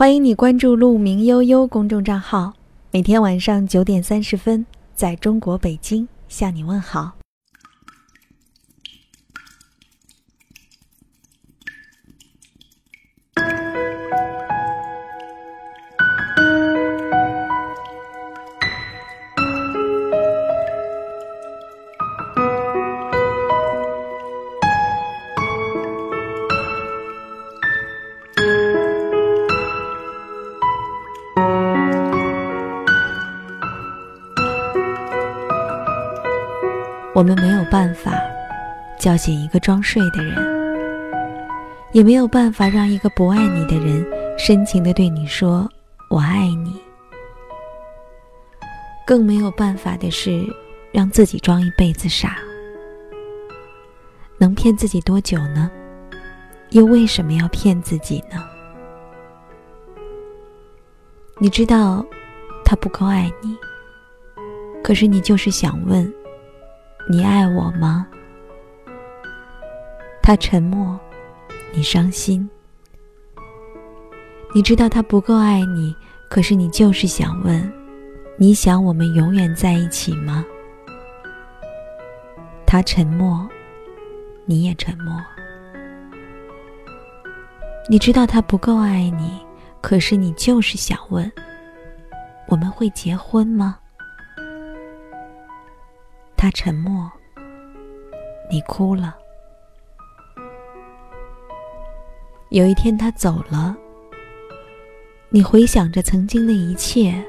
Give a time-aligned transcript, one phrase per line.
[0.00, 2.54] 欢迎你关注“鹿鸣悠悠”公众账号，
[2.90, 7.19] 每天晚上九点三十分，在中国北京向你问好。
[37.20, 38.18] 我们没有办法
[38.98, 40.34] 叫醒一个装睡的人，
[41.92, 44.02] 也没有办法让一个不爱你的人
[44.38, 45.68] 深情的对你说
[46.08, 46.80] “我爱你”，
[49.06, 50.42] 更没有办法的是
[50.92, 52.38] 让自己装一辈子傻。
[54.38, 55.70] 能骗自己多久呢？
[56.70, 58.42] 又为什么要骗自己呢？
[61.36, 62.02] 你知道
[62.64, 63.54] 他不够爱你，
[64.82, 66.10] 可是你就是想问。
[67.08, 68.06] 你爱我吗？
[70.22, 70.98] 他沉默，
[71.72, 72.48] 你伤心。
[74.54, 75.94] 你知道他不够爱你，
[76.28, 77.72] 可是你就是想问：
[78.36, 80.44] 你想我们永远在一起吗？
[82.66, 83.48] 他沉默，
[84.44, 85.12] 你也沉默。
[87.88, 89.40] 你知道他不够爱你，
[89.80, 91.30] 可是你就是想问：
[92.46, 93.78] 我们会结婚吗？
[96.40, 97.12] 他沉默，
[98.50, 99.14] 你哭了。
[102.48, 103.76] 有一天他走了，
[105.28, 107.22] 你回想着曾经的一切，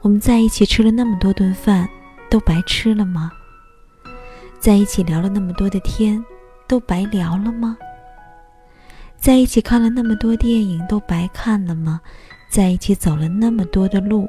[0.00, 1.86] 我们在一起吃了那么多顿饭，
[2.30, 3.30] 都白吃了吗？
[4.58, 6.24] 在一起聊了那么多的天，
[6.66, 7.76] 都白聊了吗？
[9.18, 12.00] 在一起看了那么多电影，都白看了吗？
[12.48, 14.26] 在一起走了那么多的路，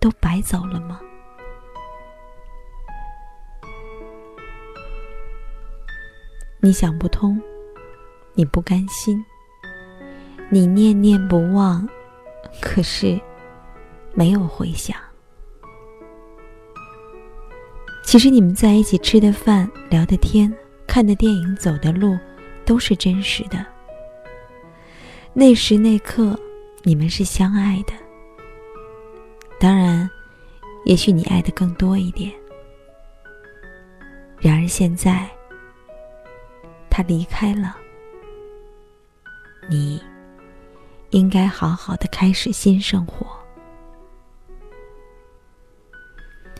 [0.00, 1.00] 都白走了吗？
[6.58, 7.40] 你想不通，
[8.34, 9.24] 你不甘心，
[10.48, 11.86] 你念念不忘，
[12.60, 13.20] 可是
[14.14, 14.96] 没有回响。
[18.02, 20.52] 其实你们在一起吃的饭、聊的天、
[20.86, 22.18] 看的电影、走的路，
[22.64, 23.64] 都是真实的。
[25.34, 26.38] 那时那刻，
[26.82, 27.92] 你们是相爱的。
[29.60, 30.08] 当然，
[30.84, 32.32] 也许你爱的更多一点。
[34.40, 35.28] 然而现在。
[36.96, 37.76] 他离开了，
[39.68, 40.02] 你
[41.10, 43.26] 应该好好的开始新生活。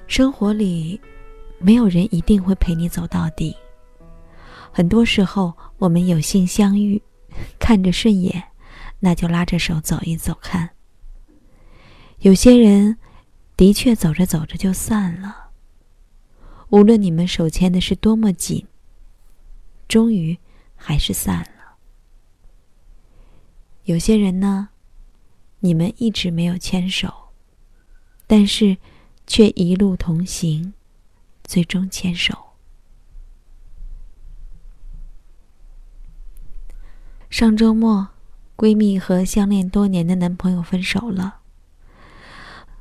[0.06, 1.00] 生活里，
[1.58, 3.56] 没有人一定会陪你走到底。
[4.70, 7.03] 很多时候，我们有幸相遇，
[7.58, 8.44] 看着顺眼，
[9.00, 10.68] 那就拉着手走一走看。
[12.18, 12.98] 有些人，
[13.56, 15.53] 的确走着走着就散了。
[16.68, 18.66] 无论你们手牵的是多么紧。
[19.88, 20.38] 终于，
[20.74, 21.76] 还是散了。
[23.84, 24.70] 有些人呢，
[25.60, 27.28] 你们一直没有牵手，
[28.26, 28.76] 但是
[29.26, 30.74] 却一路同行，
[31.44, 32.36] 最终牵手。
[37.30, 38.08] 上周末，
[38.56, 41.41] 闺蜜和相恋多年的男朋友分手了。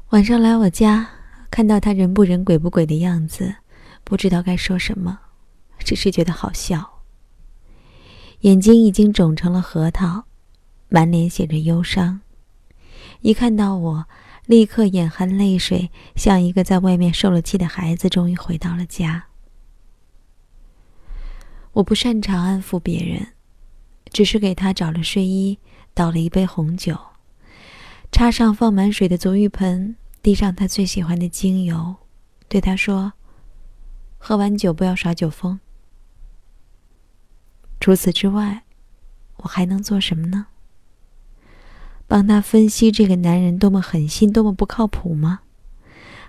[0.09, 1.09] 晚上来我家，
[1.51, 3.57] 看到他人不人鬼不鬼的样子，
[4.03, 5.19] 不知道该说什么，
[5.79, 6.94] 只是觉得好笑。
[8.45, 10.25] 眼睛已经肿成了核桃，
[10.87, 12.21] 满脸写着忧伤。
[13.21, 14.05] 一看到我，
[14.45, 19.25] 立刻眼含泪水，像一个在外面受了气的孩子，终于回到了家。
[21.73, 23.29] 我不擅长安抚别人，
[24.11, 25.57] 只是给他找了睡衣，
[25.95, 26.95] 倒了一杯红酒，
[28.11, 31.95] 插上放满水的足浴盆，滴上他最喜欢的精油，
[32.47, 33.13] 对他说
[34.19, 35.59] ：“喝完酒不要耍酒疯。”
[37.85, 38.63] 除此之外，
[39.35, 40.47] 我还能做什么呢？
[42.07, 45.41] 帮他分析这个男人多么狠心、多么不靠谱吗？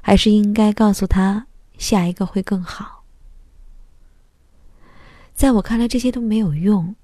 [0.03, 1.47] 还是应该告诉他
[1.79, 3.05] 下一个会更好？
[5.33, 6.95] 在我看来，这些都没有用，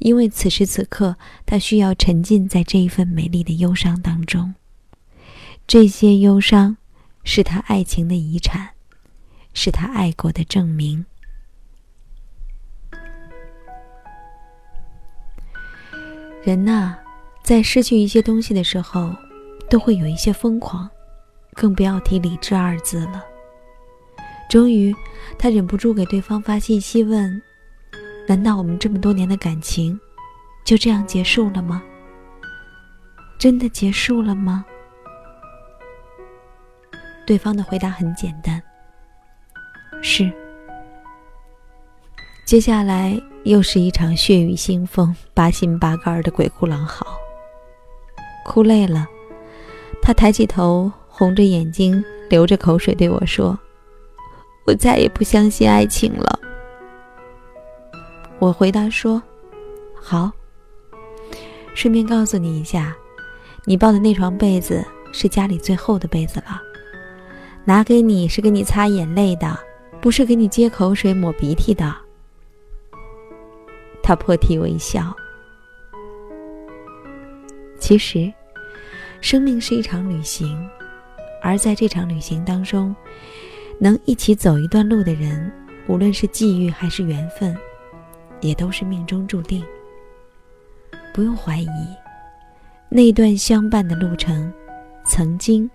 [0.00, 1.16] 因为此时此刻
[1.46, 4.54] 他需要沉浸在这一份美丽的忧伤当中。
[5.66, 6.76] 这些忧伤
[7.24, 8.72] 是他爱情的遗产，
[9.54, 11.06] 是他爱过的证明。
[16.46, 16.94] 人呐，
[17.42, 19.12] 在失去一些东西的时候，
[19.68, 20.88] 都会有一些疯狂，
[21.54, 23.24] 更不要提理智二字了。
[24.48, 24.94] 终于，
[25.36, 27.42] 他忍不住给对方发信息问
[28.28, 29.98] ：“难道我们这么多年的感情，
[30.64, 31.82] 就这样结束了吗？”
[33.40, 34.64] 真的结束了吗？
[37.26, 38.62] 对方的回答很简单：
[40.00, 40.32] 是。
[42.44, 47.06] 接下来又是一场血雨腥风、八心八肝的鬼哭狼嚎。
[48.44, 49.06] 哭累了，
[50.02, 53.56] 他抬起头，红着眼睛，流着口水对我说
[54.66, 56.40] ：“我再也不相信爱情了。”
[58.40, 59.22] 我回答说
[59.94, 60.32] ：“好。”
[61.72, 62.96] 顺便告诉你一下，
[63.64, 66.60] 你抱的那床被子是家里最厚的被子了，
[67.64, 69.56] 拿给你是给你擦眼泪的，
[70.00, 71.94] 不是给你接口水、抹鼻涕的。
[74.06, 75.12] 他破涕为笑。
[77.80, 78.32] 其实，
[79.20, 80.64] 生命是一场旅行，
[81.42, 82.94] 而在这场旅行当中，
[83.80, 85.52] 能一起走一段路的人，
[85.88, 87.56] 无论是际遇还是缘分，
[88.40, 89.64] 也都是命中注定。
[91.12, 91.68] 不用怀疑，
[92.88, 94.52] 那段相伴的路程，
[95.04, 95.68] 曾经，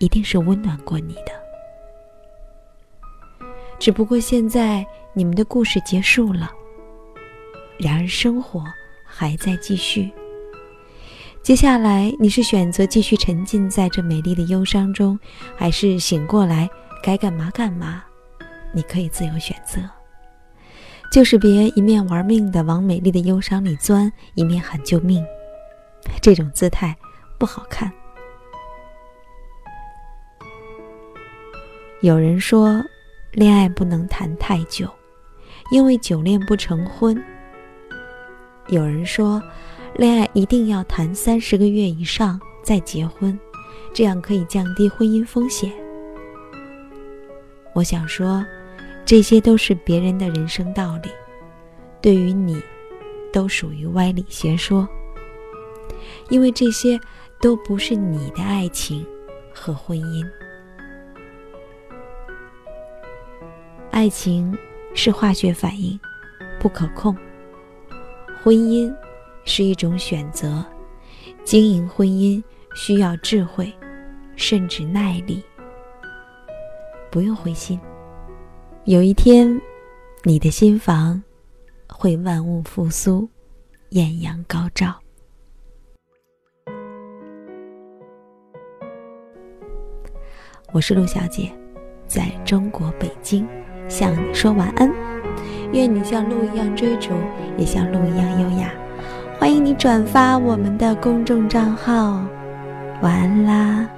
[0.00, 1.32] 一定是温暖过你的。
[3.78, 6.50] 只不过现在你们的故事结束了。
[7.78, 8.64] 然而，生活
[9.04, 10.10] 还在继续。
[11.42, 15.18] 接下来，你是选择继续沉浸在这美丽的忧伤中，
[15.56, 16.70] 还是醒过来
[17.02, 18.02] 该干嘛干嘛？
[18.72, 19.80] 你可以自由选择。
[21.12, 25.24] 就是别一面玩命的往美丽的忧伤里钻，一面喊救命，
[26.22, 26.96] 这种姿态
[27.38, 27.92] 不好看。
[32.00, 32.82] 有人说，
[33.32, 34.88] 恋爱不能谈太久，
[35.70, 37.22] 因为久恋不成婚。
[38.68, 39.42] 有人说，
[39.96, 43.38] 恋爱一定要谈三十个月以上再结婚，
[43.92, 45.70] 这样可以降低婚姻风险。
[47.74, 48.44] 我想说，
[49.04, 51.10] 这些都是别人的人生道理，
[52.00, 52.60] 对于你，
[53.32, 54.88] 都属于歪理邪说。
[56.30, 56.98] 因为这些
[57.40, 59.04] 都不是你的爱情
[59.52, 60.26] 和婚姻。
[63.90, 64.56] 爱情
[64.94, 66.00] 是化学反应，
[66.58, 67.14] 不可控。
[68.44, 68.94] 婚姻
[69.46, 70.62] 是一种选择，
[71.44, 72.44] 经营婚姻
[72.74, 73.72] 需要智慧，
[74.36, 75.42] 甚至耐力。
[77.10, 77.80] 不用灰心，
[78.84, 79.58] 有一天，
[80.24, 81.22] 你的心房
[81.88, 83.26] 会万物复苏，
[83.92, 84.94] 艳阳高照。
[90.70, 91.50] 我是陆小姐，
[92.06, 93.48] 在中国北京
[93.88, 95.13] 向你说晚安。
[95.74, 97.12] 愿你像鹿一样追逐，
[97.58, 98.72] 也像鹿一样优雅。
[99.40, 102.24] 欢迎你转发我们的公众账号。
[103.02, 103.88] 晚安啦！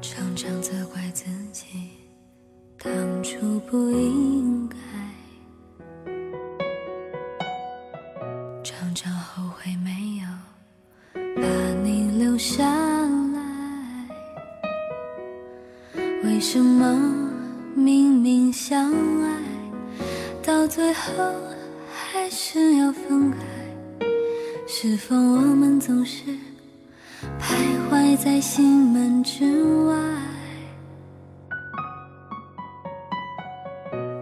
[0.00, 1.66] 常常责怪自己，
[2.78, 4.76] 当初不应该；
[8.62, 9.90] 常常后悔没
[10.22, 10.28] 有
[11.34, 11.42] 把
[11.82, 13.42] 你留下来。
[16.22, 17.18] 为什么？
[17.74, 19.31] 明明相爱，
[20.42, 21.12] 到最后
[21.94, 23.38] 还是要分开。
[24.66, 26.24] 是否我们总是
[27.38, 27.54] 徘
[27.88, 29.44] 徊在心门之
[29.86, 29.94] 外？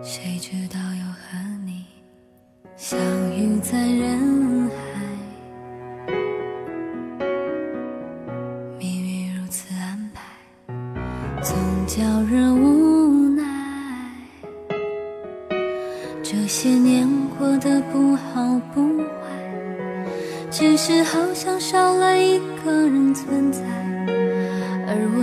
[0.02, 1.86] 谁知道又和你
[2.76, 2.98] 相
[3.32, 4.59] 遇在人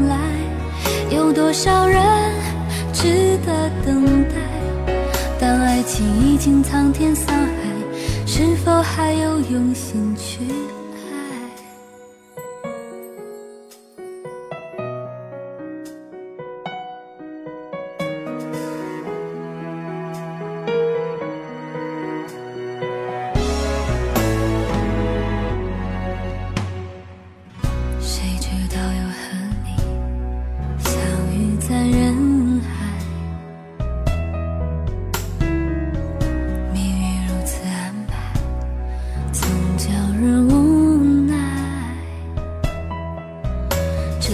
[1.33, 2.01] 多少人
[2.91, 4.35] 值得等待？
[5.39, 7.51] 当爱情已经苍天桑海，
[8.25, 10.39] 是否还有用心去？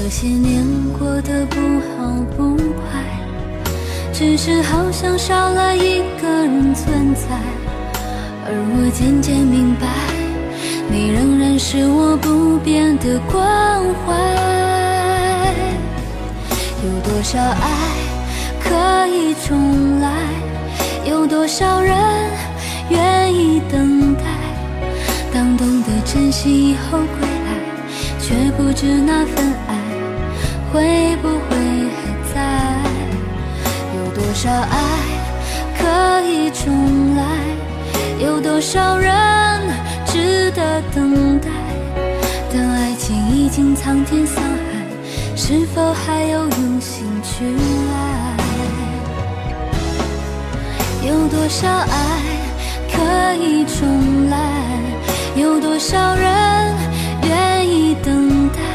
[0.07, 0.65] 这些年
[0.97, 3.03] 过得不好不坏，
[4.13, 7.27] 只是好像少了一个人存在。
[8.45, 9.85] 而我渐渐明白，
[10.89, 14.15] 你仍然是我不变的关怀。
[16.85, 17.67] 有多少爱
[18.61, 20.09] 可以重来？
[21.05, 21.97] 有多少人
[22.89, 24.23] 愿意等待？
[25.33, 27.59] 当懂得珍惜以后归来，
[28.21, 29.76] 却不知那份爱。
[30.71, 31.55] 会不会
[31.95, 31.99] 还
[32.33, 32.35] 在？
[33.95, 34.75] 有多少爱
[35.77, 37.21] 可以重来？
[38.19, 39.11] 有多少人
[40.05, 41.49] 值得等待？
[42.53, 44.47] 当爱情已经苍天桑海，
[45.35, 47.45] 是否还有用心去
[47.93, 48.37] 爱？
[51.07, 51.87] 有多少爱
[52.91, 54.37] 可以重来？
[55.35, 56.75] 有多少人
[57.23, 58.66] 愿意等待？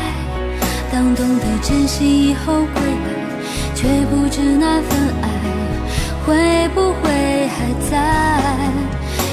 [0.92, 4.90] 当懂得珍惜以后归来，却不知那份
[5.22, 5.28] 爱
[6.26, 7.96] 会不会还在？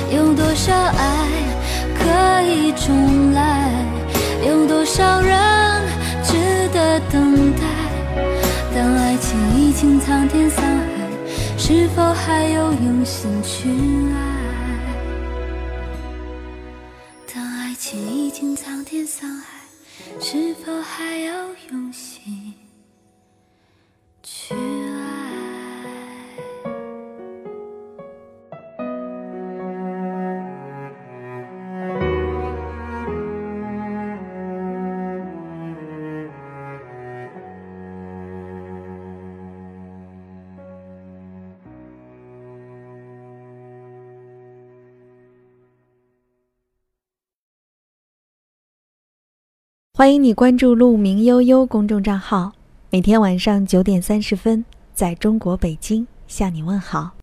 [0.10, 1.28] 有多少爱
[2.00, 3.70] 可以重来？
[4.48, 5.38] 有多少人
[6.24, 6.38] 值
[6.74, 7.62] 得等待？
[8.74, 11.10] 当爱情已经苍天桑海，
[11.58, 13.70] 是否还有用心去
[14.16, 14.18] 爱？
[17.34, 19.59] 当爱情已经苍天桑海。
[20.20, 22.54] 是否还有用心
[24.24, 24.79] 去
[50.00, 52.54] 欢迎你关注“鹿鸣悠悠”公众账号，
[52.90, 54.64] 每天晚上九点三十分，
[54.94, 57.19] 在中国北京向你问好。